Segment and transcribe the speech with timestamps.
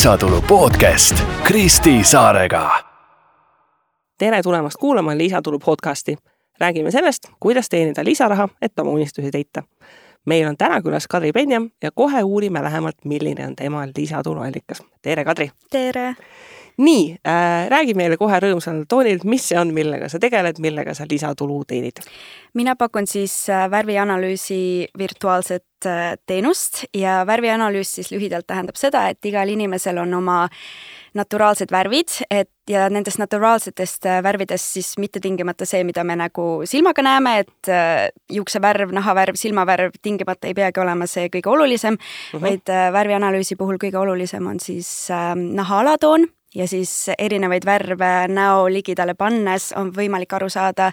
[0.00, 2.70] lisatulu podcast Kristi Saarega.
[4.18, 6.16] tere tulemast kuulama Lisatulu podcasti.
[6.60, 9.62] räägime sellest, kuidas teenida lisaraha, et oma unistusi täita.
[10.26, 14.82] meil on täna külas Kadri Penjam ja kohe uurime lähemalt, milline on tema lisatuluallikas.
[15.02, 15.50] tere, Kadri!
[15.70, 16.16] tere!
[16.80, 21.06] Nii äh,, räägi meile kohe rõõmsal toonil, mis see on, millega sa tegeled, millega sa
[21.10, 22.00] lisatulu teenid?
[22.54, 29.24] mina pakun siis äh, värvianalüüsi virtuaalset äh, teenust ja värvianalüüs siis lühidalt tähendab seda, et
[29.24, 30.46] igal inimesel on oma
[31.14, 36.48] naturaalsed värvid, et ja nendest naturaalsetest äh, värvidest siis mitte tingimata see, mida me nagu
[36.70, 37.70] silmaga näeme, et
[38.30, 42.02] juuksevärv, nahavärv, silmavärv tingimata ei peagi olema see kõige olulisem uh,
[42.34, 42.42] -huh.
[42.42, 48.68] vaid värvianalüüsi puhul kõige olulisem on siis äh, naha alatoon ja siis erinevaid värve näo
[48.68, 50.92] ligidale pannes on võimalik aru saada,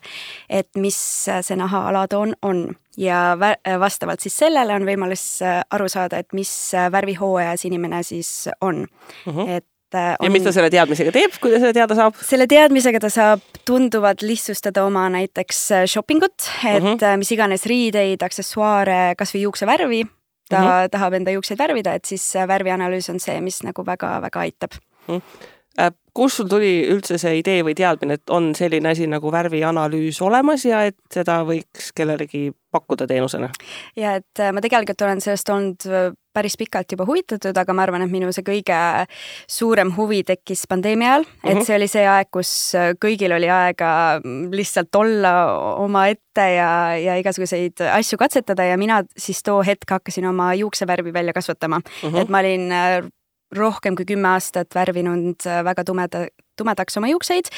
[0.50, 0.98] et mis
[1.42, 3.38] see naha alatoon on ja
[3.80, 6.52] vastavalt siis sellele on võimalus aru saada, et mis
[6.92, 8.86] värvihooajas inimene siis on
[9.26, 9.34] mm.
[9.34, 9.50] -hmm.
[9.58, 10.00] et on...
[10.00, 12.16] Äh, ja mis ta selle teadmisega teeb, kui ta selle teada saab?
[12.22, 17.18] selle teadmisega ta saab tunduvalt lihtsustada oma näiteks äh, shopping ut, et mm -hmm.
[17.18, 20.04] mis iganes riideid, aksessuaare, kasvõi juuksevärvi
[20.50, 20.90] ta mm -hmm.
[20.92, 24.72] tahab enda juukseid värvida, et siis värvianalüüs on see, mis nagu väga-väga aitab
[25.08, 25.16] mm.
[25.16, 25.22] -hmm.
[26.18, 30.66] Kust sul tuli üldse see idee või teadmine, et on selline asi nagu värvianalüüs olemas
[30.66, 33.50] ja et seda võiks kellelegi pakkuda teenusena?
[33.98, 37.86] ja et äh, ma tegelikult olen sellest olnud äh, päris pikalt juba huvitatud, aga ma
[37.86, 38.78] arvan, et minu see kõige
[39.50, 41.52] suurem huvi tekkis pandeemia ajal mm, -hmm.
[41.52, 41.68] et mhm.
[41.68, 42.54] see oli see aeg, kus
[43.04, 43.92] kõigil oli aega
[44.54, 45.34] lihtsalt olla
[45.84, 51.34] omaette ja, ja igasuguseid asju katsetada ja mina siis too hetk hakkasin oma juuksevärvi välja
[51.34, 52.10] kasvatama mm.
[52.10, 52.22] -hmm.
[52.22, 52.74] et ma olin
[53.56, 56.26] rohkem kui kümme aastat värvinud äh, väga tumeda,
[56.60, 57.50] tumedaks oma juukseid.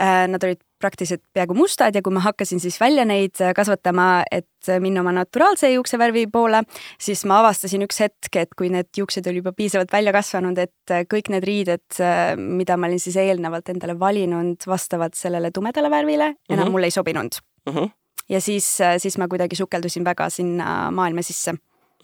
[0.00, 4.24] Äh, nad olid praktiliselt peaaegu mustad ja kui ma hakkasin siis välja neid äh, kasvatama,
[4.32, 6.62] et minna oma naturaalse juuksevärvi poole,
[7.00, 10.94] siis ma avastasin üks hetk, et kui need juuksed olid juba piisavalt välja kasvanud, et
[11.12, 12.00] kõik need riided,
[12.40, 16.72] mida ma olin siis eelnevalt endale valinud vastavalt sellele tumedale värvile, enam mm -hmm.
[16.74, 17.72] mulle ei sobinud mm.
[17.72, 17.90] -hmm.
[18.28, 21.54] ja siis, siis ma kuidagi sukeldusin väga sinna maailma sisse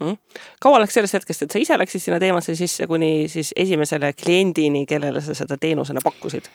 [0.01, 0.17] mm..
[0.63, 4.87] kaua läks sellest hetkest, et sa ise läksid sinna teemasse sisse, kuni siis esimesele kliendini,
[4.89, 6.51] kellele sa seda teenusena pakkusid?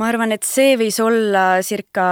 [0.00, 2.06] ma arvan, et see võis olla circa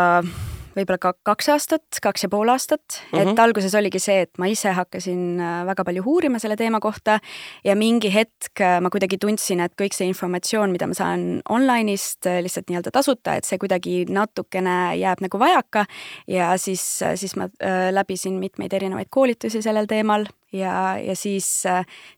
[0.75, 3.21] võib-olla ka kaks aastat, kaks ja pool aastat mm, -hmm.
[3.21, 3.41] et mhm.
[3.43, 7.19] alguses oligi see, et ma ise hakkasin äh, väga palju uurima selle teema kohta
[7.65, 12.27] ja mingi hetk äh, ma kuidagi tundsin, et kõik see informatsioon, mida ma saan online'ist
[12.27, 15.87] äh, lihtsalt nii-öelda tasuta, et see kuidagi natukene jääb nagu vajaka
[16.29, 17.49] ja siis, siis ma
[17.91, 21.63] läbisin mitmeid erinevaid koolitusi sellel teemal ja, ja siis,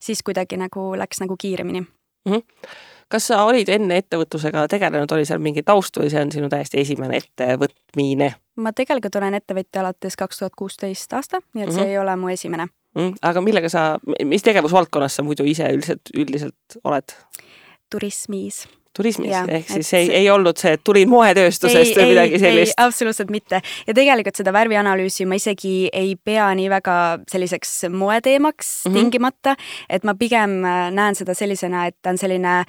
[0.01, 2.33] siis kuidagi nagu läks nagu kiiremini mm.
[2.33, 6.49] -hmm kas sa olid enne ettevõtlusega tegelenud, oli seal mingi taust või see on sinu
[6.53, 8.33] täiesti esimene ettevõtmine?
[8.63, 11.75] ma tegelikult olen ettevõtja alates kaks tuhat kuusteist aasta, nii et mm -hmm.
[11.75, 11.91] see mhm.
[11.91, 13.15] ei ole mu esimene mm.
[13.23, 17.17] aga millega sa, mis tegevusvaldkonnas sa muidu ise üldiselt, üldiselt oled?
[17.91, 18.65] turismis
[18.97, 20.01] turismis, ehk siis see...
[20.07, 22.77] ei, ei olnud see, et tulin moetööstusest või midagi sellist?
[22.81, 23.63] absoluutselt mitte.
[23.87, 26.97] ja tegelikult seda värvianalüüsi ma isegi ei pea nii väga
[27.31, 28.99] selliseks moeteemaks mm -hmm.
[28.99, 29.57] tingimata,
[29.89, 32.63] et ma pigem äh, näen seda sellisena, et ta on selline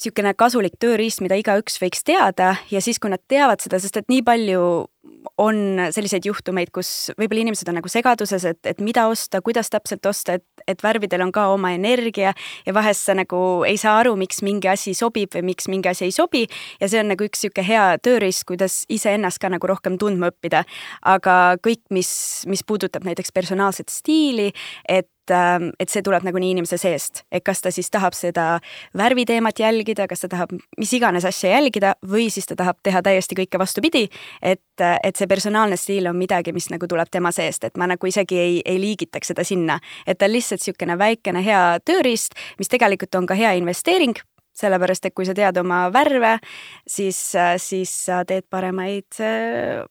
[0.00, 4.08] niisugune kasulik tööriist, mida igaüks võiks teada ja siis, kui nad teavad seda, sest et
[4.08, 4.62] nii palju
[5.40, 10.04] on selliseid juhtumeid, kus võib-olla inimesed on nagu segaduses, et, et mida osta, kuidas täpselt
[10.10, 12.34] osta, et, et värvidel on ka oma energia
[12.66, 16.06] ja vahest sa nagu ei saa aru, miks mingi asi sobib või miks mingi asi
[16.08, 16.44] ei sobi.
[16.80, 20.64] ja see on nagu üks niisugune hea tööriist, kuidas iseennast ka nagu rohkem tundma õppida.
[21.08, 22.10] aga kõik, mis,
[22.50, 24.50] mis puudutab näiteks personaalset stiili,
[24.88, 28.46] et et see tuleb nagunii inimese seest, et kas ta siis tahab seda
[28.96, 33.36] värviteemat jälgida, kas ta tahab mis iganes asja jälgida või siis ta tahab teha täiesti
[33.38, 34.08] kõike vastupidi.
[34.42, 38.06] et, et see personaalne stiil on midagi, mis nagu tuleb tema seest, et ma nagu
[38.06, 42.68] isegi ei, ei liigitaks seda sinna, et ta on lihtsalt niisugune väikene hea tööriist, mis
[42.68, 44.18] tegelikult on ka hea investeering
[44.60, 46.36] sellepärast et kui sa tead oma värve,
[46.88, 47.18] siis,
[47.62, 49.84] siis sa teed paremaid äh,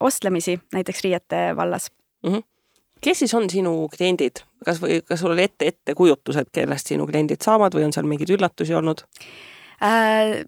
[0.00, 1.90] ostlemisi näiteks riiete vallas
[2.22, 2.32] mm.
[2.32, 2.55] -hmm
[3.04, 7.06] kes siis on sinu kliendid, kas või kas sul oli ette ettekujutus, et kellest sinu
[7.08, 9.04] kliendid saavad või on seal mingeid üllatusi olnud
[9.82, 10.42] äh,?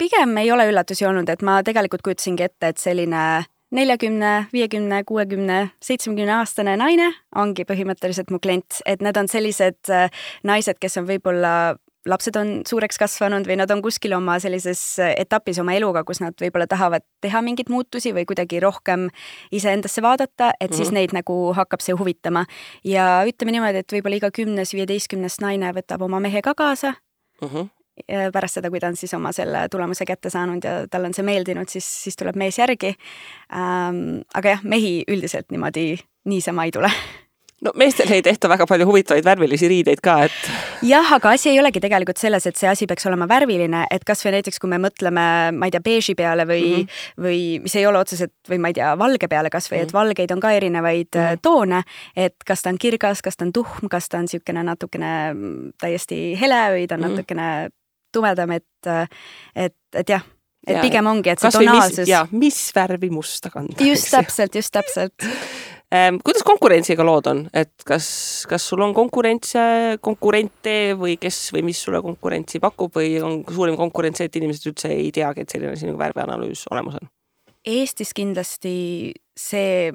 [0.00, 3.24] pigem ei ole üllatusi olnud, et ma tegelikult kujutasingi ette, et selline
[3.76, 10.08] neljakümne, viiekümne, kuuekümne, seitsmekümne aastane naine ongi põhimõtteliselt mu klient, et need on sellised äh,
[10.48, 11.52] naised, kes on võib-olla
[12.08, 16.36] lapsed on suureks kasvanud või nad on kuskil oma sellises etapis oma eluga, kus nad
[16.40, 19.08] võib-olla tahavad teha mingeid muutusi või kuidagi rohkem
[19.52, 20.94] iseendasse vaadata, et siis mm -hmm.
[21.00, 22.46] neid nagu hakkab see huvitama.
[22.84, 26.94] ja ütleme niimoodi, et võib-olla iga kümnes, viieteistkümnes naine võtab oma mehe ka kaasa
[27.42, 27.48] mm.
[27.48, 27.68] -hmm
[28.32, 31.24] pärast seda, kui ta on siis oma selle tulemuse kätte saanud ja talle on see
[31.24, 32.94] meeldinud, siis, siis tuleb mees järgi
[33.52, 34.22] ähm,.
[34.34, 36.90] aga jah, mehi üldiselt niimoodi niisama ei tule
[37.64, 40.50] no meestel ei tehta väga palju huvitavaid värvilisi riideid ka, et.
[40.86, 44.34] jah, aga asi ei olegi tegelikult selles, et see asi peaks olema värviline, et kasvõi
[44.38, 45.26] näiteks, kui me mõtleme,
[45.56, 47.26] ma ei tea, beeži peale või mm, -hmm.
[47.26, 49.88] või mis ei ole otseselt või ma ei tea, valge peale kasvõi mm, -hmm.
[49.88, 49.98] et mhm.
[50.00, 51.42] valgeid on ka erinevaid mm -hmm.
[51.42, 51.82] toone,
[52.16, 55.70] et kas ta on kirgas, kas ta on tuhm, kas ta on niisugune natukene mm,
[55.80, 57.10] täiesti hele või ta on mm -hmm.
[57.10, 57.68] natukene
[58.12, 58.64] tumedam, et,
[59.54, 60.24] et, et jah
[60.66, 62.08] et ja, pigem ongi, et see tonaalsus.
[62.08, 63.76] ja mis värvi musta kanda.
[63.84, 65.14] just täpselt, just täpselt
[66.24, 68.06] kuidas konkurentsiga lood on, et kas,
[68.50, 69.62] kas sul on konkurentse,
[70.00, 74.70] konkurente või kes või mis sulle konkurentsi pakub või on suurim konkurents see, et inimesed
[74.70, 77.10] üldse ei teagi, et selline asi nagu värvianalüüs olemas on?
[77.66, 78.76] Eestis kindlasti
[79.36, 79.90] see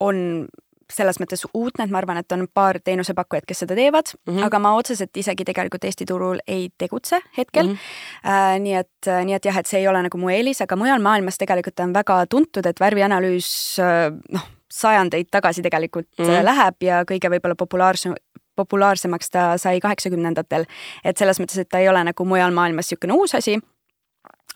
[0.00, 0.46] on
[0.92, 4.44] selles mõttes uudne, et ma arvan, et on paar teenusepakkujat, kes seda teevad mm, -hmm.
[4.46, 7.72] aga ma otseselt isegi tegelikult Eesti turul ei tegutse hetkel mm.
[7.72, 8.30] -hmm.
[8.30, 11.02] Äh, nii et, nii et jah, et see ei ole nagu mu eelis, aga mujal
[11.02, 17.02] maailmas tegelikult on väga tuntud, et värvianalüüs äh, noh, sajandeid tagasi tegelikult mm läheb ja
[17.08, 18.14] kõige võib-olla populaarsem,
[18.56, 20.66] populaarsemaks ta sai kaheksakümnendatel.
[21.04, 23.58] et selles mõttes, et ta ei ole nagu mujal maailmas niisugune uus asi.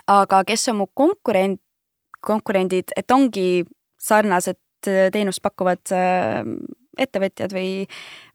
[0.06, 1.60] aga kes on mu konkurent,
[2.20, 3.64] konkurendid, et ongi
[4.00, 4.58] sarnased
[4.88, 6.40] Äh, teenust pakkuvad äh,
[7.00, 7.84] ettevõtjad või,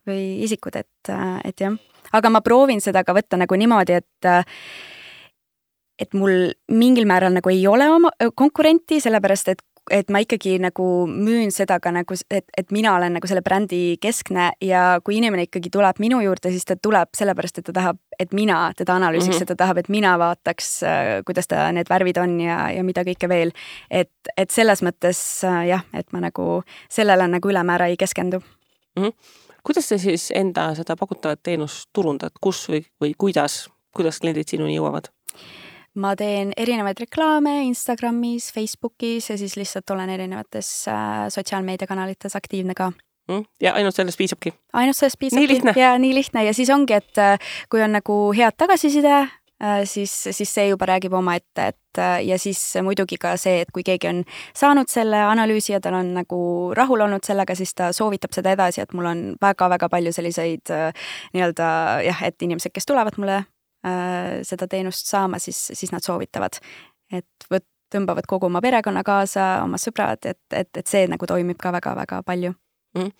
[0.06, 1.74] või isikud, et, äh, et jah.
[2.14, 4.28] aga ma proovin seda ka võtta nagu niimoodi, et
[5.98, 10.84] et mul mingil määral nagu ei ole oma konkurenti, sellepärast et et ma ikkagi nagu
[11.06, 15.46] müün seda ka nagu, et, et mina olen nagu selle brändi keskne ja kui inimene
[15.46, 19.36] ikkagi tuleb minu juurde, siis ta tuleb sellepärast, et ta tahab, et mina teda analüüsiks
[19.36, 19.42] mm, -hmm.
[19.42, 23.04] et ta tahab, et mina vaataks, äh, kuidas ta need värvid on ja, ja mida
[23.06, 23.52] kõike veel.
[23.90, 28.38] et, et selles mõttes äh, jah, et ma nagu sellele nagu ülemäära ei keskendu
[28.96, 29.02] mm.
[29.02, 29.12] -hmm.
[29.62, 34.76] kuidas sa siis enda seda pakutavat teenust turundad, kus või, või kuidas, kuidas kliendid sinuni
[34.76, 35.12] jõuavad?
[36.00, 42.90] Ma teen erinevaid reklaame Instagramis, Facebookis ja siis lihtsalt olen erinevates äh, sotsiaalmeediakanalites aktiivne ka
[43.28, 43.44] mm,.
[43.60, 44.52] ja ainult sellest piisabki?
[44.72, 47.38] ainult sellest piisabki ja nii lihtne ja siis ongi, et äh,
[47.72, 52.60] kui on nagu head tagasiside äh,, siis, siis see juba räägib omaette, et ja siis
[52.84, 54.22] muidugi ka see, et kui keegi on
[54.54, 56.38] saanud selle analüüsi ja tal on nagu
[56.76, 60.76] rahul olnud sellega, siis ta soovitab seda edasi, et mul on väga-väga palju selliseid
[61.32, 61.68] nii-öelda
[62.04, 63.46] jah, et inimesed, kes tulevad mulle
[64.42, 66.58] seda teenust saama, siis, siis nad soovitavad,
[67.12, 71.58] et võt-, tõmbavad kogu oma perekonna kaasa, oma sõbrad, et, et, et see nagu toimib
[71.62, 72.52] ka väga-väga palju
[72.96, 73.10] mm..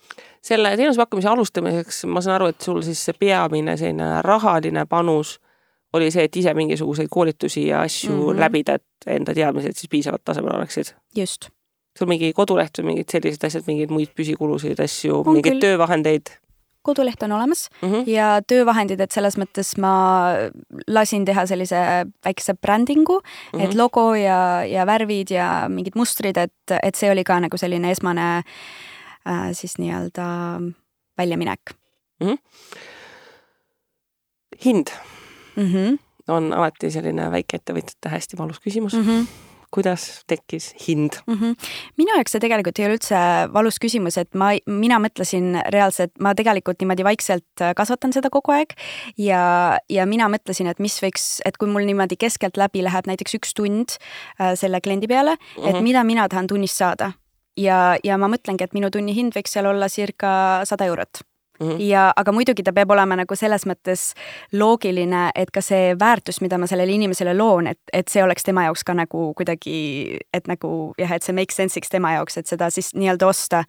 [0.44, 5.36] selle teenuse pakkumise alustamiseks ma saan aru, et sul siis see peamine selline rahaline panus
[5.96, 8.40] oli see, et ise mingisuguseid koolitusi ja asju mm -hmm.
[8.40, 10.94] läbida, et enda teadmised siis piisaval tasemel oleksid?
[11.16, 11.48] just.
[11.98, 16.34] sul mingi koduleht või mingid sellised asjad, mingeid muid püsikulusid, asju, mingeid töövahendeid?
[16.86, 18.08] Koduleht on olemas mm -hmm.
[18.10, 19.92] ja töövahendid, et selles mõttes ma
[20.86, 21.76] lasin teha sellise
[22.24, 23.64] väikse brändingu mm, -hmm.
[23.64, 27.90] et logo ja, ja värvid ja mingid mustrid, et, et see oli ka nagu selline
[27.90, 30.26] esmane äh, siis nii-öelda
[31.18, 31.60] väljaminek
[32.20, 32.28] mm.
[32.28, 32.38] -hmm.
[34.64, 34.86] hind
[35.56, 35.98] mm -hmm.
[36.28, 39.02] on alati selline väikeettevõtjate hästi valus küsimus mm.
[39.02, 41.34] -hmm kuidas tekkis hind mm?
[41.34, 41.68] -hmm.
[41.96, 43.20] minu jaoks see tegelikult ei ole üldse
[43.52, 48.74] valus küsimus, et ma, mina mõtlesin reaalselt, ma tegelikult niimoodi vaikselt kasvatan seda kogu aeg
[49.18, 53.54] ja, ja mina mõtlesin, et mis võiks, et kui mul niimoodi keskeltläbi läheb näiteks üks
[53.54, 53.98] tund
[54.40, 55.68] äh, selle kliendi peale mm, -hmm.
[55.68, 55.84] et mhm.
[55.84, 57.12] mida mina tahan tunnist saada
[57.56, 61.24] ja, ja ma mõtlengi, et minu tunni hind võiks seal olla circa sada eurot
[61.60, 61.80] Mm -hmm.
[61.80, 64.12] ja, aga muidugi ta peab olema nagu selles mõttes
[64.52, 68.64] loogiline, et ka see väärtus, mida ma sellele inimesele loon, et, et see oleks tema
[68.64, 72.70] jaoks ka nagu kuidagi, et nagu jah, et see make sense'iks tema jaoks, et seda
[72.70, 73.64] siis nii-öelda osta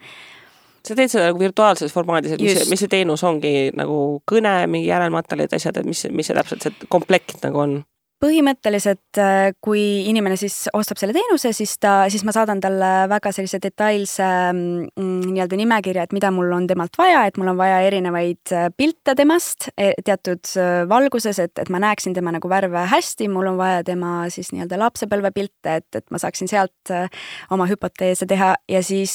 [0.88, 4.88] sa teed seda nagu virtuaalses formaadis, et mis, mis see teenus ongi nagu kõne, mingi
[4.88, 7.78] järelmaterjalid, asjad, et mis, mis see täpselt see komplekt nagu on?
[8.22, 13.32] Põhimõtteliselt, äh, kui inimene siis ostab selle teenuse, siis ta, siis ma saadan talle väga
[13.36, 17.84] sellise detailse mm, nii-öelda nimekirja, et mida mul on temalt vaja, et mul on vaja
[17.86, 22.88] erinevaid äh, pilte temast e, teatud äh, valguses, et, et ma näeksin tema nagu värve
[22.90, 26.94] hästi, mul on vaja tema siis nii-öelda lapsepõlvepilte, et, et ma saaksin sealt
[27.54, 29.14] oma hüpoteese teha ja siis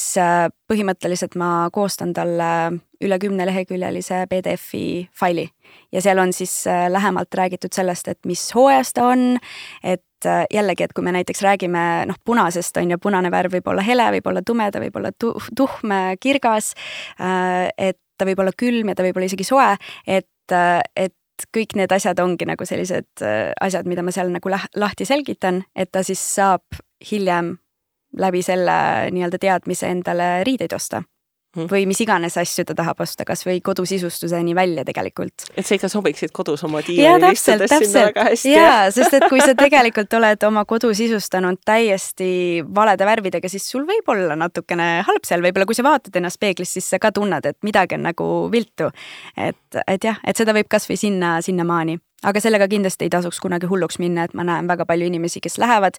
[0.71, 2.53] põhimõtteliselt ma koostan talle
[3.03, 4.85] üle kümneleheküljelise PDF-i
[5.19, 5.49] faili
[5.93, 9.39] ja seal on siis äh, lähemalt räägitud sellest, et mis hooajas ta on,
[9.83, 13.73] et äh, jällegi, et kui me näiteks räägime noh, punasest on ju, punane värv võib
[13.73, 16.73] olla hele, võib olla tumeda, võib olla tuh-, tuhm, kirgas,
[17.21, 19.73] äh, et ta võib olla külm ja ta võib olla isegi soe,
[20.07, 20.55] et,
[20.97, 23.25] et kõik need asjad ongi nagu sellised
[23.61, 26.79] asjad, mida ma seal nagu lahti selgitan, et ta siis saab
[27.11, 27.57] hiljem
[28.21, 28.77] läbi selle
[29.11, 31.03] nii-öelda teadmise endale riideid osta.
[31.57, 35.47] Või mis iganes asju ta tahab osta, kasvõi kodusisustusteni välja tegelikult.
[35.57, 38.53] et sa ikka sobiksid kodus oma diivani istades sinna väga hästi.
[38.55, 43.85] jaa, sest et kui sa tegelikult oled oma kodu sisustanud täiesti valede värvidega, siis sul
[43.89, 47.47] võib olla natukene halb seal, võib-olla kui sa vaatad ennast peeglist, siis sa ka tunned,
[47.47, 48.91] et midagi on nagu viltu.
[49.37, 53.71] et, et jah, et seda võib kasvõi sinna, sinnamaani aga sellega kindlasti ei tasuks kunagi
[53.71, 55.99] hulluks minna, et ma näen väga palju inimesi, kes lähevad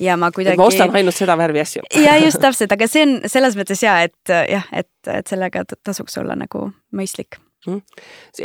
[0.00, 0.60] ja ma kuidagi.
[0.60, 1.86] ma ostan ainult seda värvi asju.
[2.06, 6.18] ja just täpselt, aga see on selles mõttes hea, et jah, et, et sellega tasuks
[6.22, 7.80] olla nagu mõistlik mm..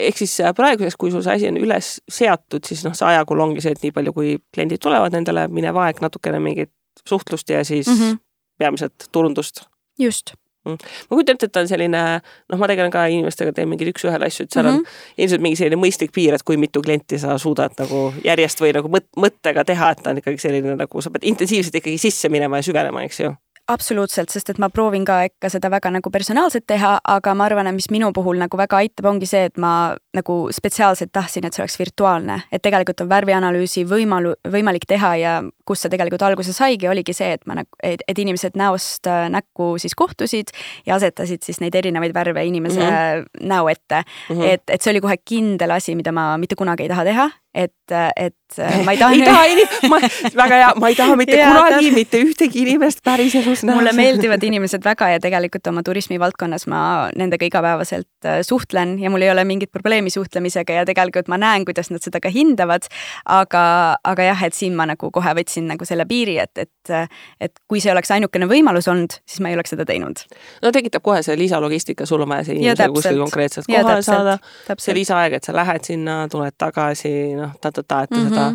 [0.08, 3.48] ehk siis äh, praeguses, kui sul see asi on üles seatud, siis noh, see ajakulu
[3.48, 6.74] ongi see, et nii palju, kui kliendid tulevad, nendele minev aeg natukene mingit
[7.08, 8.20] suhtlust ja siis mm -hmm.
[8.58, 9.66] peamiselt turundust.
[10.00, 10.36] just.
[10.76, 12.04] Ma kujutan ette, et ta on selline,
[12.52, 14.76] noh, ma tegelen ka inimestega, teen mingeid üks-ühele asju, et seal mm -hmm.
[14.76, 15.24] on mhm.
[15.26, 18.92] ilmselt mingi selline mõistlik piir, et kui mitu klienti sa suudad nagu järjest või nagu
[18.92, 22.58] mõt-, mõttega teha, et ta on ikkagi selline nagu sa pead intensiivselt ikkagi sisse minema
[22.58, 23.36] ja süvenema, eks ju
[23.68, 27.68] absoluutselt, sest et ma proovin ka ikka seda väga nagu personaalselt teha, aga ma arvan,
[27.68, 31.56] et mis minu puhul nagu väga aitab, ongi see, et ma nagu spetsiaalselt tahtsin, et
[31.56, 36.56] see oleks virtuaalne, et tegelikult on värvianalüüsi võimalu-, võimalik teha ja kust see tegelikult alguse
[36.56, 40.54] saigi, oligi see, et ma nagu, et, et inimesed näost äh, näkku siis kohtusid
[40.88, 43.48] ja asetasid siis neid erinevaid värve inimese mm -hmm.
[43.48, 44.36] näo ette mm.
[44.36, 44.54] -hmm.
[44.54, 47.94] et, et see oli kohe kindel asi, mida ma mitte kunagi ei taha teha et,
[48.16, 50.00] et ma ei taha ei taha inim-, ma,
[50.38, 53.78] väga hea, ma ei taha mitte ja, kunagi mitte ühtegi inimest päriselus näha.
[53.80, 56.82] mulle meeldivad inimesed väga ja tegelikult oma turismivaldkonnas ma
[57.18, 61.66] nendega igapäevaselt äh, suhtlen ja mul ei ole mingit probleemi suhtlemisega ja tegelikult ma näen,
[61.68, 62.88] kuidas nad seda ka hindavad.
[63.26, 63.64] aga,
[64.04, 67.10] aga jah, et siin ma nagu kohe võtsin nagu selle piiri, et, et,
[67.42, 70.22] et kui see oleks ainukene võimalus olnud, siis ma ei oleks seda teinud.
[70.62, 74.38] no tekitab kohe see lisalogistika, sul on vaja see inimene kuskil konkreetselt kohale saada,
[74.78, 78.30] see lisaaeg, et sa lähed sinna, tuled tagasi, noh ta-ta-ta, et mm -hmm.
[78.30, 78.52] seda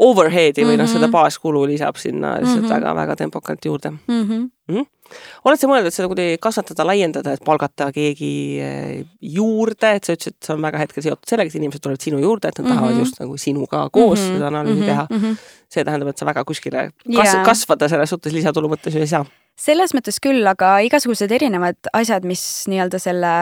[0.00, 0.82] overhead'i või mm -hmm.
[0.82, 1.12] noh, seda mhm.
[1.12, 3.16] baaskulu lisab sinna lihtsalt väga-väga mm -hmm.
[3.16, 4.22] tempokalt juurde mm.
[4.24, 4.48] -hmm.
[4.70, 5.16] Mm -hmm.
[5.44, 10.14] oled sa mõelnud, et seda kuidagi kasvatada, laiendada, et palgata keegi eh, juurde, et sa
[10.14, 12.66] ütlesid, et see on väga hetkel seotud sellega, et inimesed tulevad sinu juurde, et nad
[12.66, 12.78] mm -hmm.
[12.78, 14.32] tahavad just nagu sinuga koos mm -hmm.
[14.38, 14.86] seda analüüsi mm -hmm.
[14.86, 15.16] teha mm.
[15.16, 15.36] -hmm.
[15.68, 17.44] see tähendab, et sa väga kuskile kas yeah.
[17.44, 19.24] kasvada selles suhtes lisatulu mõttes ju ei saa
[19.60, 23.32] selles mõttes küll, aga igasugused erinevad asjad, mis nii-öelda selle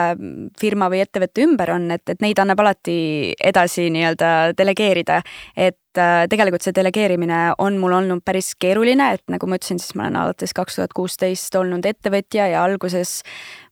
[0.59, 2.97] firma või ettevõtte ümber on, et, et neid annab alati
[3.51, 5.21] edasi nii-öelda delegeerida.
[5.55, 9.95] et äh, tegelikult see delegeerimine on mul olnud päris keeruline, et nagu ma ütlesin, siis
[9.95, 13.21] ma olen alates kaks tuhat kuusteist olnud ettevõtja ja alguses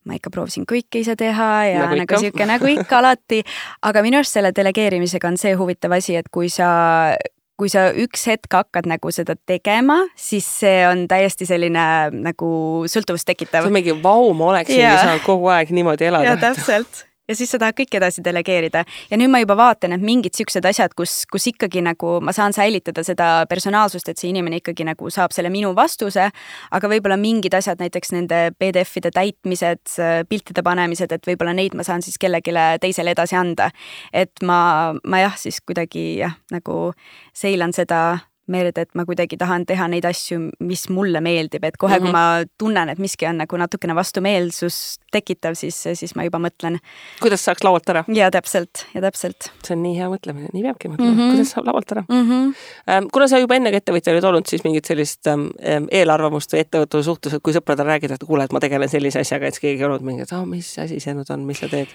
[0.07, 3.43] ma ikka proovisin kõike ise teha ja nagu, nagu sihuke nagu ikka alati.
[3.83, 7.15] aga minu arust selle delegeerimisega on see huvitav asi, et kui sa
[7.57, 12.49] kui sa üks hetk hakkad nagu seda tegema, siis see on täiesti selline nagu
[12.85, 13.65] sõltuvust tekitav.
[13.65, 16.37] see on mingi vau, ma oleksingi saanud kogu aeg niimoodi elada.
[16.41, 18.84] täpselt ja siis sa tahad kõike edasi delegeerida.
[19.12, 22.55] ja nüüd ma juba vaatan, et mingid siuksed asjad, kus, kus ikkagi nagu ma saan
[22.55, 26.29] säilitada seda personaalsust, et see inimene ikkagi nagu saab selle minu vastuse,
[26.72, 29.98] aga võib-olla mingid asjad, näiteks nende PDF-ide täitmised,
[30.29, 33.72] piltide panemised, et võib-olla neid ma saan siis kellelegi teisele edasi anda.
[34.13, 36.93] et ma, ma jah, siis kuidagi jah, nagu
[37.36, 38.19] seilan seda
[38.51, 42.11] meelde, et ma kuidagi tahan teha neid asju, mis mulle meeldib, et kohe mm, -hmm.
[42.11, 42.45] kui mhm.
[42.45, 46.79] ma tunnen, et miski on nagu natukene vastumeelsust tekitav, siis, siis ma juba mõtlen.
[47.21, 48.03] kuidas saaks laualt ära?
[48.13, 49.51] ja täpselt, ja täpselt.
[49.63, 51.35] see on nii hea mõtlemine, nii peabki mõtlema mm, -hmm.
[51.35, 52.25] kuidas saab laualt ära mm.
[52.31, 53.09] -hmm.
[53.13, 55.47] kuna sa juba enne ka ettevõtja olid olnud, siis mingit sellist ähm,
[55.91, 59.47] eelarvamust või ettevõtluse suhtes, et kui sõpradele räägid, et kuule, et ma tegelen sellise asjaga,
[59.47, 61.59] et siis keegi ei olnud mingi, et aa oh,, mis asi see nüüd on, mis
[61.59, 61.91] sa teed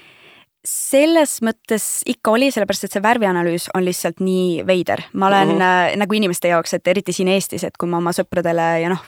[0.67, 5.03] selles mõttes ikka oli, sellepärast et see värvianalüüs on lihtsalt nii veider.
[5.13, 5.99] ma olen mm -hmm.
[5.99, 9.03] nagu inimeste jaoks, et eriti siin Eestis, et kui ma oma sõpradele ja noh,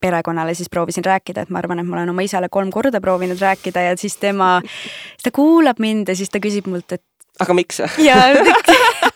[0.00, 3.38] perekonnale siis proovisin rääkida, et ma arvan, et ma olen oma isale kolm korda proovinud
[3.40, 4.62] rääkida ja siis tema,
[5.22, 7.02] ta kuulab mind ja siis ta küsib mult, et
[7.40, 7.80] aga miks?
[7.98, 8.16] ja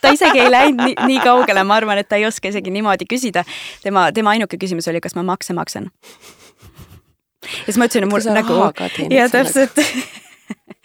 [0.01, 3.05] ta isegi ei läinud nii, nii kaugele, ma arvan, et ta ei oska isegi niimoodi
[3.13, 3.43] küsida.
[3.83, 5.89] tema, tema ainuke küsimus oli, kas ma makse maksan.
[7.43, 8.53] ja siis ma ütlesin, et mul nagu,
[9.09, 9.79] ja täpselt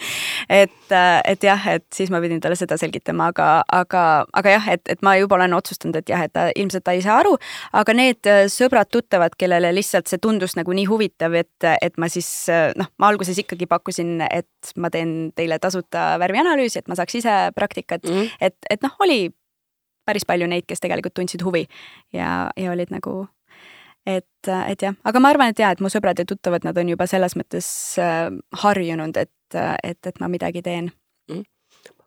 [0.62, 3.48] et, et jah, et siis ma pidin talle seda selgitama, aga,
[3.80, 4.04] aga,
[4.36, 7.02] aga jah, et, et ma juba olen otsustanud, et jah, et ta ilmselt ta ei
[7.04, 7.36] saa aru,
[7.76, 12.30] aga need sõbrad-tuttavad, kellele lihtsalt see tundus nagu nii huvitav, et, et ma siis
[12.78, 17.36] noh, ma alguses ikkagi pakkusin, et ma teen teile tasuta värvianalüüsi, et ma saaks ise
[17.56, 18.40] praktikat mm, -hmm.
[18.40, 19.30] et, et noh, oli
[20.06, 21.66] päris palju neid, kes tegelikult tundsid huvi
[22.16, 23.26] ja, ja olid nagu
[24.06, 26.92] et, et jah, aga ma arvan, et jaa, et mu sõbrad ja tuttavad, nad on
[26.92, 27.68] juba selles mõttes
[28.00, 28.28] äh,
[28.62, 30.90] harjunud, et, et, et ma midagi teen
[31.30, 31.44] mm..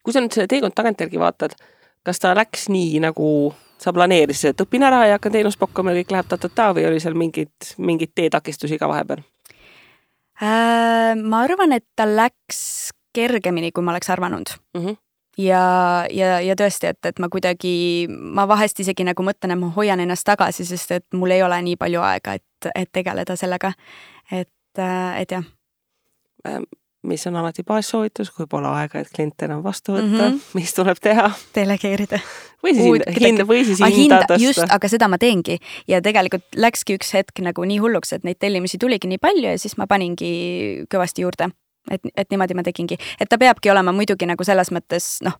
[0.01, 1.55] kui sa nüüd selle teekond tagantjärgi vaatad,
[2.05, 3.27] kas ta läks nii, nagu
[3.81, 7.03] sa planeerisid, et õpin ära ja hakkan teenust pakkuma ja kõik läheb ta-ta-ta või oli
[7.03, 9.23] seal mingeid, mingeid teetakistusi ka vahepeal
[10.41, 11.13] äh,?
[11.19, 14.85] ma arvan, et ta läks kergemini, kui ma oleks arvanud mm.
[14.85, 15.02] -hmm
[15.37, 15.63] ja,
[16.11, 17.73] ja, ja tõesti, et, et ma kuidagi,
[18.09, 21.61] ma vahest isegi nagu mõtlen, et ma hoian ennast tagasi, sest et mul ei ole
[21.69, 23.73] nii palju aega, et, et tegeleda sellega.
[24.31, 25.43] et, et jah
[27.03, 30.37] mis on alati baassoovitus, kui pole aega, et kliente enam vastu võtta mm.
[30.37, 30.59] -hmm.
[30.59, 32.19] mis tuleb teha delegeerida.
[32.63, 34.75] või siis Uud hinda, või siis Ah, hinda hinda, just, tõsta.
[34.75, 38.77] aga seda ma teengi ja tegelikult läkski üks hetk nagu nii hulluks, et neid tellimusi
[38.77, 41.49] tuligi nii palju ja siis ma paningi kõvasti juurde.
[41.91, 45.35] Et, et niimoodi ma tegingi, et ta peabki olema muidugi nagu selles mõttes noh,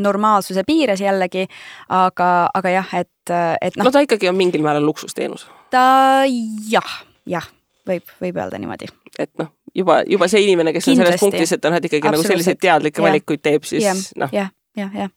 [0.00, 1.46] normaalsuse piires jällegi,
[1.88, 6.24] aga, aga jah, et, et no noh, ta ikkagi on mingil määral luksusteenus, ta
[6.70, 6.92] jah,
[7.28, 7.46] jah,
[7.88, 8.90] võib, võib öelda niimoodi.
[9.18, 11.26] et noh, juba, juba see inimene, kes on selles Kindlasti.
[11.26, 15.12] punktis, et ta et ikkagi nagu selliseid teadlikke valikuid teeb, siis noh, jah, jah, jah,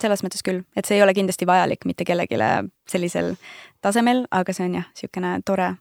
[0.00, 2.40] selles mõttes küll, et see ei ole kindlasti vajalik mitte kellelegi
[2.90, 3.34] sellisel
[3.84, 5.74] tasemel, aga see on jah, niisugune tore,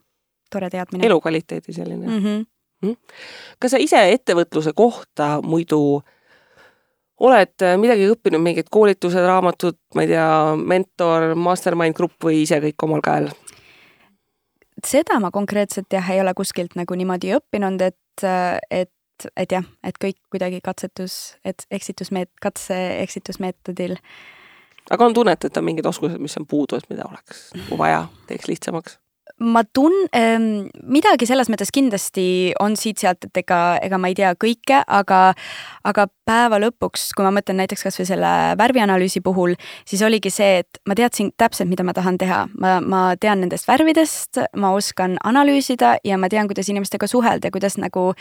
[0.52, 1.06] tore teadmine.
[1.08, 2.20] elukvaliteedi selline mm.
[2.20, 2.46] -hmm.
[3.60, 6.02] Kas sa ise ettevõtluse kohta muidu
[7.24, 10.28] oled äh, midagi õppinud, mingid koolitused, raamatud, ma ei tea,
[10.60, 13.32] mentor, mastermind grupp või ise kõik omal käel?
[14.84, 18.26] seda ma konkreetselt jah, ei ole kuskilt nagu niimoodi õppinud, et,
[18.68, 23.96] et, et jah, et kõik kuidagi katsetus, et eksitusmeet-, katse-eksitusmeetodil
[24.92, 27.46] aga on tunnet, et on mingid oskused, mis on puudu, et mida oleks
[27.80, 29.00] vaja, teeks lihtsamaks?
[29.40, 34.34] Ma tun- ähm,, midagi selles mõttes kindlasti on siit-sealt, et ega, ega ma ei tea
[34.40, 35.22] kõike, aga,
[35.84, 39.56] aga päeva lõpuks, kui ma mõtlen näiteks kasvõi selle värvianalüüsi puhul,
[39.90, 42.44] siis oligi see, et ma teadsin täpselt, mida ma tahan teha.
[42.60, 47.52] ma, ma tean nendest värvidest, ma oskan analüüsida ja ma tean, kuidas inimestega suhelda ja
[47.52, 48.14] kuidas nagu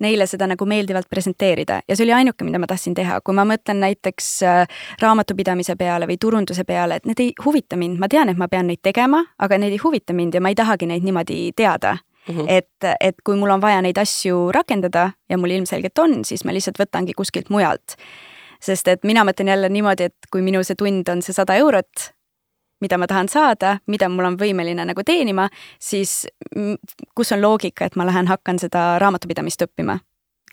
[0.00, 1.80] neile seda nagu meeldivalt presenteerida.
[1.88, 6.08] Ja see oli ainuke, mida ma tahtsin teha, kui ma mõtlen näiteks äh, raamatupidamise peale
[6.08, 9.24] või turunduse peale, et need ei huvita mind, ma tean, et ma pean neid tegema,
[9.38, 11.98] aga need ei huvita mind ja ma ei tahagi neid niimoodi teada.
[12.28, 12.44] Mhm.
[12.52, 16.52] et, et kui mul on vaja neid asju rakendada ja mul ilmselgelt on, siis ma
[16.52, 17.96] lihtsalt võtangi kuskilt mujalt.
[18.60, 22.10] sest et mina mõtlen jälle niimoodi, et kui minu see tund on see sada eurot,
[22.84, 25.48] mida ma tahan saada, mida mul on võimeline nagu teenima,
[25.80, 26.76] siis mm,
[27.16, 29.96] kus on loogika, et ma lähen hakkan seda raamatupidamist õppima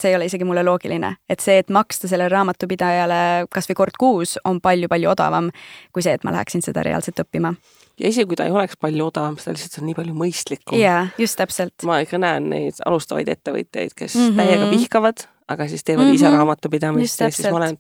[0.02, 4.38] see ei ole isegi mulle loogiline, et see, et maksta sellele raamatupidajale kasvõi kord kuus,
[4.46, 5.50] on palju-palju odavam
[5.94, 7.56] kui see, et ma läheksin seda reaalselt õppima.
[8.00, 10.78] ja isegi kui ta ei oleks palju odavam, ta lihtsalt on nii palju mõistlikum.
[10.80, 11.74] jaa, just täpselt.
[11.84, 14.32] ma ikka näen neid alustavaid ettevõtjaid, kes mm Mhm.
[14.40, 14.46] -hmm.
[14.46, 16.16] täiega vihkavad, aga siis teevad mm -hmm.
[16.16, 16.38] ise Mhm.
[16.38, 17.78] raamatupidamist ja siis ma olen,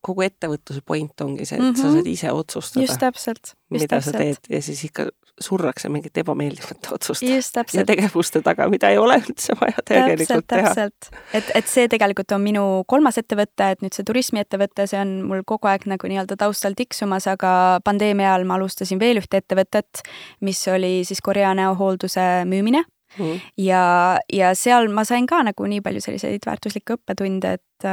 [0.00, 1.76] kogu ettevõtluse point ongi see, et mm Mhm.
[1.76, 1.82] -hmm.
[1.82, 3.54] sa saad ise otsustada, just täpselt.
[3.70, 5.08] mida sa teed ja siis ikka
[5.40, 7.28] surrakse mingite ebameeldivate otsuste
[7.74, 11.22] ja tegevuste taga, mida ei ole üldse vaja tegelikult täpselt, teha.
[11.38, 15.44] et, et see tegelikult on minu kolmas ettevõte, et nüüd see turismiettevõte, see on mul
[15.48, 20.02] kogu aeg nagu nii-öelda taustal tiksumas, aga pandeemia ajal ma alustasin veel ühte ettevõtet,
[20.40, 22.84] mis oli siis Korea näohoolduse müümine
[23.16, 23.38] Mhm.
[23.56, 27.86] ja, ja seal ma sain ka nagu nii palju selliseid väärtuslikke õppetunde, et,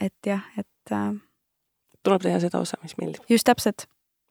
[0.00, 0.94] et jah, et
[2.02, 3.24] tuleb teha seda osa, mis meeldib.
[3.28, 3.86] just täpselt.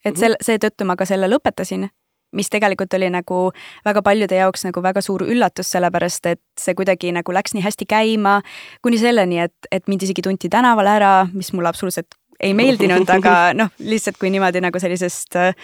[0.05, 0.19] et Mhm.
[0.19, 1.89] sel-, seetõttu ma ka selle lõpetasin,
[2.37, 3.41] mis tegelikult oli nagu
[3.85, 7.87] väga paljude jaoks nagu väga suur üllatus, sellepärast et see kuidagi nagu läks nii hästi
[7.89, 8.39] käima,
[8.83, 13.35] kuni selleni, et, et mind isegi tunti tänaval ära, mis mulle absoluutselt ei meeldinud, aga
[13.59, 15.55] noh, lihtsalt kui niimoodi nagu sellisest äh,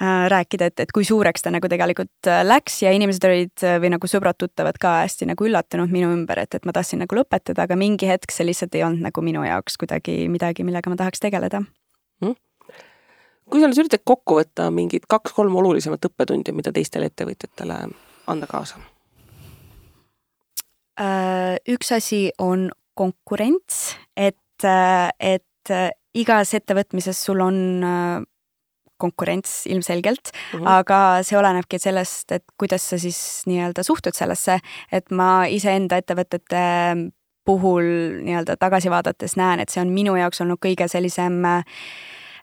[0.00, 3.92] rääkida, et, et kui suureks ta nagu tegelikult äh, läks ja inimesed olid äh, või
[3.96, 7.78] nagu sõbrad-tuttavad ka hästi nagu üllatunud minu ümber, et, et ma tahtsin nagu lõpetada, aga
[7.80, 11.64] mingi hetk see lihtsalt ei olnud nagu minu jaoks kuidagi midagi, millega ma tahaks tegeleda
[13.50, 17.78] kui sa nüüd üritad kokku võtta mingid kaks-kolm olulisemat õppetundi, mida teistele ettevõtjatele
[18.30, 18.80] anda kaasa?
[21.00, 25.74] Äh, üks asi on konkurents, et, et
[26.14, 28.26] igas ettevõtmises sul on äh,
[29.00, 30.58] konkurents ilmselgelt mm.
[30.58, 30.68] -hmm.
[30.68, 34.58] aga see olenebki sellest, et kuidas sa siis nii-öelda suhtud sellesse,
[34.92, 36.62] et ma iseenda ettevõtete
[37.44, 37.84] puhul
[38.26, 41.64] nii-öelda tagasi vaadates näen, et see on minu jaoks olnud kõige sellisem äh,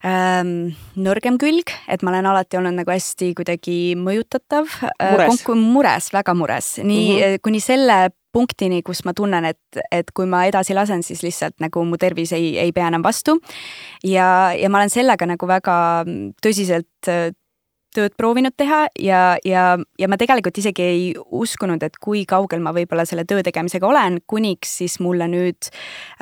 [0.08, 0.54] ähm,
[1.00, 4.70] nõrgem külg, et ma olen alati olnud nagu hästi kuidagi mõjutatav.
[5.12, 5.44] Mures.
[5.60, 7.44] mures, väga mures, nii mm -hmm.
[7.44, 8.00] kuni selle
[8.38, 12.34] punktini, kus ma tunnen, et, et kui ma edasi lasen, siis lihtsalt nagu mu tervis
[12.38, 13.40] ei, ei pea enam vastu.
[14.04, 16.06] ja, ja ma olen sellega nagu väga
[16.44, 17.32] tõsiselt äh,
[17.96, 19.64] tööd proovinud teha ja, ja,
[20.00, 24.20] ja ma tegelikult isegi ei uskunud, et kui kaugel ma võib-olla selle töö tegemisega olen,
[24.28, 25.70] kuniks siis mulle nüüd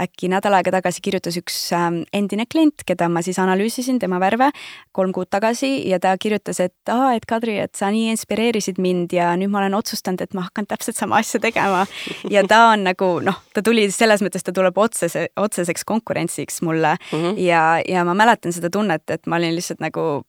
[0.01, 4.51] äkki nädal aega tagasi kirjutas üks ähm, endine klient, keda ma siis analüüsisin, tema värve
[4.95, 9.15] kolm kuud tagasi ja ta kirjutas, et aa, et Kadri, et sa nii inspireerisid mind
[9.15, 11.86] ja nüüd ma olen otsustanud, et ma hakkan täpselt sama asja tegema.
[12.30, 16.95] ja ta on nagu noh, ta tuli selles mõttes, ta tuleb otsese, otseseks konkurentsiks mulle
[17.12, 17.39] Mm -hmm.
[17.39, 20.23] ja, ja ma mäletan seda tunnet, et ma olin lihtsalt nagu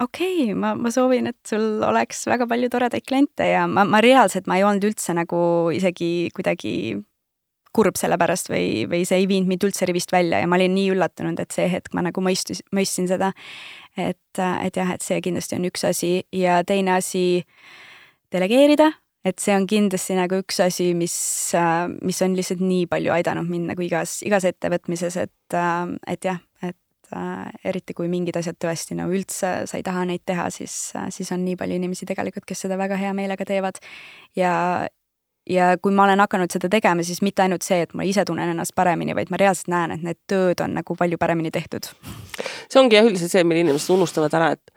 [0.00, 4.02] okei okay,, ma, ma soovin, et sul oleks väga palju toredaid kliente ja ma, ma
[4.04, 5.40] reaalselt, ma ei olnud üldse nagu
[5.74, 6.74] isegi kuidagi
[7.74, 10.74] kurb selle pärast või, või see ei viinud mind üldse rivist välja ja ma olin
[10.74, 13.32] nii üllatunud, et see hetk ma nagu mõistus, mõistsin seda.
[13.96, 17.44] et, et jah, et see kindlasti on üks asi ja teine asi
[18.32, 18.90] delegeerida,
[19.26, 21.14] et see on kindlasti nagu üks asi, mis,
[22.02, 25.58] mis on lihtsalt nii palju aidanud mind nagu igas, igas ettevõtmises, et,
[26.06, 26.40] et jah,
[27.64, 31.44] eriti kui mingid asjad tõesti no üldse sa ei taha neid teha, siis, siis on
[31.44, 33.80] nii palju inimesi tegelikult, kes seda väga hea meelega teevad.
[34.36, 34.86] ja,
[35.48, 38.52] ja kui ma olen hakanud seda tegema, siis mitte ainult see, et ma ise tunnen
[38.52, 41.90] ennast paremini, vaid ma reaalselt näen, et need tööd on nagu palju paremini tehtud.
[42.68, 44.74] see ongi jah üldiselt see, mille inimesed unustavad ära, et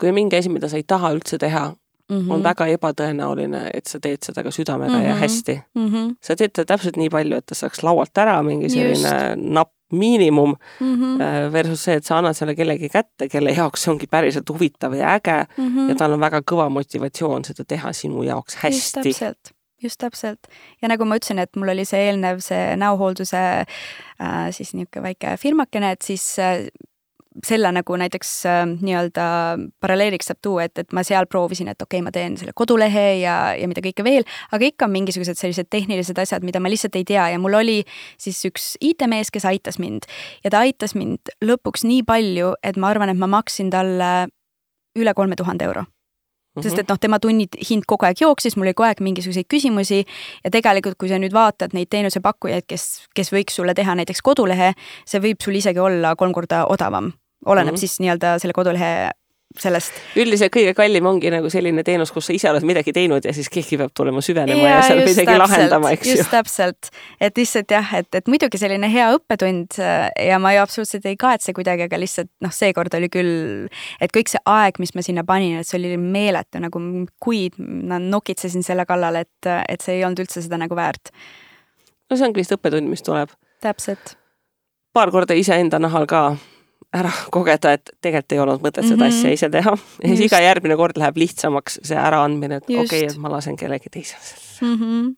[0.00, 1.72] kui on mingi asi, mida sa ei taha üldse teha,
[2.08, 2.32] mm -hmm.
[2.32, 5.06] on väga ebatõenäoline, et sa teed seda ka südamega mm -hmm.
[5.06, 5.20] ja mhm.
[5.20, 5.88] hästi mm.
[5.88, 6.14] -hmm.
[6.20, 10.54] sa teed seda täpselt nii palju, et ta saaks laualt ära mingi selline napp miinimum
[10.80, 11.52] mm -hmm.
[11.52, 15.14] versus see, et sa annad selle kellegi kätte, kelle jaoks see ongi päriselt huvitav ja
[15.14, 15.88] äge mm -hmm.
[15.88, 19.14] ja tal on väga kõva motivatsioon seda teha sinu jaoks hästi.
[19.82, 20.46] just täpselt,
[20.82, 25.36] ja nagu ma ütlesin, et mul oli see eelnev, see näohoolduse äh, siis niisugune väike
[25.36, 26.66] firmakene, et siis äh,
[27.42, 29.24] selle nagu näiteks äh, nii-öelda
[29.82, 33.06] paralleeliks saab tuua, et, et ma seal proovisin, et okei okay,, ma teen selle kodulehe
[33.22, 37.06] ja, ja mida kõike veel, aga ikka mingisugused sellised tehnilised asjad, mida ma lihtsalt ei
[37.08, 37.26] tea.
[37.34, 37.80] Ja mul oli
[38.20, 40.06] siis üks IT-mees, kes aitas mind.
[40.46, 44.12] Ja ta aitas mind lõpuks nii palju, et ma arvan, et ma maksin talle
[44.94, 45.88] üle kolme tuhande euro.
[46.62, 50.04] Sest et noh, tema tunnid hind kogu aeg jooksis, mul oli kogu aeg mingisuguseid küsimusi.
[50.46, 54.70] Ja tegelikult, kui sa nüüd vaatad neid teenusepakkujaid, kes, kes võiks sulle teha näiteks kodulehe,
[55.02, 57.10] see võib sul isegi olla kolm korda odavam
[57.44, 57.80] oleneb mm -hmm.
[57.80, 59.10] siis nii-öelda selle kodulehe
[59.60, 59.94] sellest.
[60.18, 63.48] üldiselt kõige kallim ongi nagu selline teenus, kus sa ise oled midagi teinud ja siis
[63.52, 66.16] keegi peab tulema süvenema ja, ja seal midagi täpselt, lahendama, eks ju.
[66.18, 66.90] just täpselt,
[67.22, 71.18] et lihtsalt jah, et, et muidugi selline hea õppetund äh, ja ma ju absoluutselt ei
[71.20, 73.36] kahetse kuidagi, aga lihtsalt noh, seekord oli küll,
[74.02, 76.82] et kõik see aeg, mis ma sinna panin, et see oli meeletu nagu
[77.22, 81.14] kuid, ma nokitsesin selle kallal, et, et see ei olnud üldse seda nagu väärt.
[82.10, 83.30] no see ongi vist õppetund, mis tuleb.
[83.62, 84.16] täpselt.
[84.94, 86.26] paar korda iseenda nahal ka
[86.94, 89.18] ära kogeda, et tegelikult ei olnud mõtet seda mm -hmm.
[89.18, 89.76] asja ise teha.
[90.02, 93.56] ja siis iga järgmine kord läheb lihtsamaks see äraandmine, et okei okay,, et ma lasen
[93.56, 94.18] kellegi teisel
[94.60, 94.74] mm.
[94.78, 95.12] -hmm.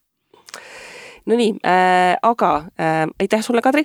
[1.27, 3.85] Nonii äh,, aga äh, aitäh sulle, Kadri.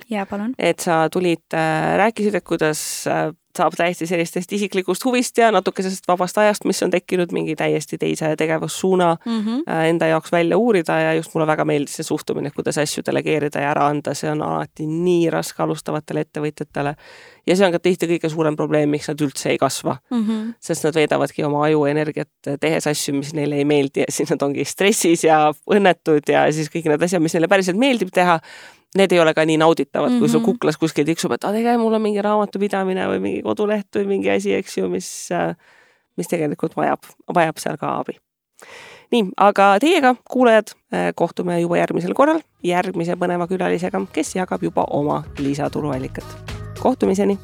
[0.58, 6.08] et sa tulid äh,, rääkisid, et kuidas äh, saab täiesti sellistest isiklikust huvist ja natukesest
[6.08, 9.74] vabast ajast, mis on tekkinud, mingi täiesti teise tegevussuuna mm -hmm.
[9.88, 13.70] enda jaoks välja uurida ja just mulle väga meeldis see suhtumine, kuidas asju delegeerida ja
[13.70, 16.94] ära anda, see on alati nii raske alustavatele ettevõtjatele.
[17.46, 20.26] ja see on ka tihti kõige suurem probleem, miks nad üldse ei kasva mm.
[20.26, 20.54] -hmm.
[20.60, 22.28] sest nad veedavadki oma aju energiat
[22.60, 26.70] tehes asju, mis neile ei meeldi ja siis nad ongi stressis ja õnnetud ja siis
[26.70, 28.40] kõik need asjad, mis neile päriselt meeldib teha
[28.98, 30.18] need ei ole ka nii nauditavad mm, -hmm.
[30.18, 30.44] kui sul mhm.
[30.44, 34.54] kuklas kuskil tiksub, et tegelikult mul on mingi raamatupidamine või mingi koduleht või mingi asi,
[34.54, 35.28] eks ju, mis,
[36.16, 38.18] mis tegelikult vajab, vajab seal ka abi.
[39.12, 40.72] nii, aga teiega, kuulajad,
[41.14, 46.24] kohtume juba järgmisel korral järgmise põneva külalisega, kes jagab juba oma lisatuluallikat.
[46.80, 47.38] kohtumiseni